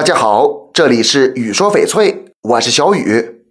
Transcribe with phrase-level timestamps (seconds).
[0.00, 3.42] 大家好，这里是雨说翡翠，我是小雨。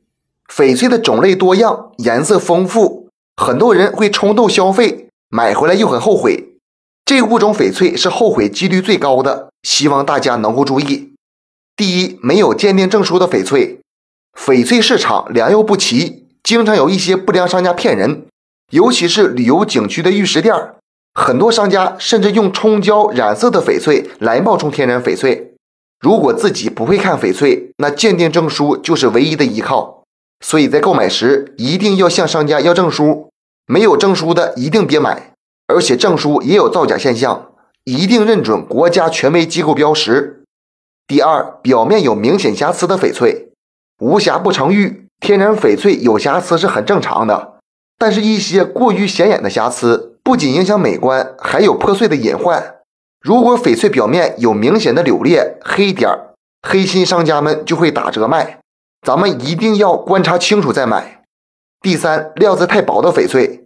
[0.52, 6.56] 翡翠的种类多样，颜色丰富，很多人会冲动消费，买回来又很后悔。
[7.06, 11.14] 这物种翡翠是后悔几率最高的，希望大家能够注意。
[11.77, 13.81] 第一，没有鉴定证书的翡翠，
[14.36, 18.25] 翡翠市场良莠不齐，经常有一些不良商家骗人，
[18.71, 20.55] 尤其是旅游景区的玉石店，
[21.13, 25.45] 很多商家甚至用冲胶染色的翡翠来冒充天然翡翠。
[26.00, 30.03] 如果自己不会看翡翠，那鉴定证书就是唯一的依靠。
[30.39, 33.30] 所以在购买时一定要向商家要证书，
[33.66, 35.34] 没有证书的一定别买。
[35.67, 37.52] 而且证书也有造假现象，
[37.84, 40.44] 一定认准国家权威机构标识。
[41.05, 43.50] 第二，表面有明显瑕疵的翡翠，
[44.00, 45.05] 无瑕不成玉。
[45.20, 47.59] 天然翡翠有瑕疵是很正常的，
[47.97, 52.78] 但是一些过于显眼的瑕疵，不仅影响美观，还有破碎的隐患。
[53.22, 56.34] 如果翡翠表面有明显的柳裂、黑点儿，
[56.68, 58.59] 黑心商家们就会打折卖。
[59.05, 61.22] 咱们一定要观察清楚再买。
[61.81, 63.66] 第三，料子太薄的翡翠，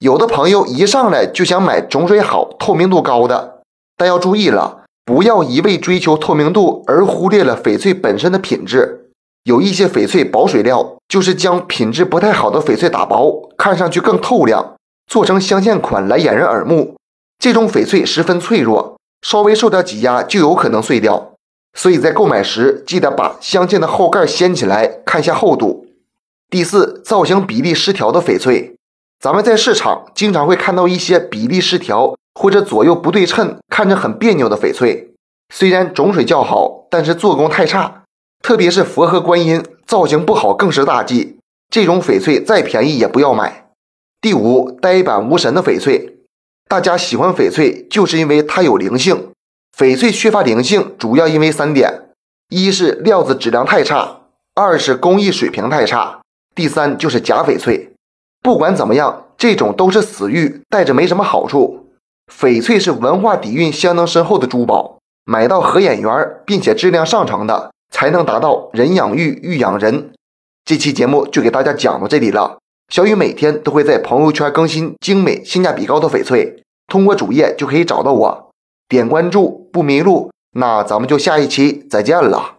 [0.00, 3.60] 有的朋友一上来就想买种水好、透明度高的，
[3.96, 9.10] 但要注意了，不要一味追求透明度而忽略了翡翠本身的品质。
[9.44, 14.74] 有一些翡翠薄水料，就是将品质不太好的翡翠打薄，看上去更透亮，
[15.06, 16.96] 做成镶嵌款来掩人耳目。
[17.38, 21.34] 这种翡翠十分脆弱，稍微受点挤压就有可能碎掉，
[21.74, 25.86] 所以在购买时记得把镶嵌的后盖掀起来看一下厚度。
[26.50, 28.74] 第四，造型比例失调的翡翠，
[29.20, 35.14] 咱们在市场经常会看到一些比例失调或者左右不对称，看着很别扭的翡翠。
[35.54, 38.02] 虽然种水较好，但是做工太差，
[38.42, 41.38] 特别是佛和观音造型不好更是大忌。
[41.70, 43.70] 这种翡翠再便宜也不要买。
[44.20, 46.17] 第五，呆板无神的翡翠。
[46.68, 49.30] 大家喜欢翡翠，就是因为它有灵性。
[49.74, 52.10] 翡翠缺乏灵性，主要因为三点：
[52.50, 54.20] 一是料子质量太差，
[54.54, 56.20] 二是工艺水平太差，
[56.54, 57.90] 第三就是假翡翠。
[58.42, 61.86] 不管怎么样，这种都是死玉，戴着没什么好处。
[62.30, 66.10] 翡翠是文化底蕴相当深厚的珠宝，买到合眼缘
[66.44, 70.12] 并且质量上乘的，才能达到人养玉，玉养人。
[70.66, 72.58] 这期节目就给大家讲到这里了。
[72.88, 78.50] 小雨每天都会在朋友圈更新精美、性价比高的翡翠，通过主页就可以找到我，
[78.88, 80.30] 点关注不迷路。
[80.56, 82.57] 那咱们就下一期再见了。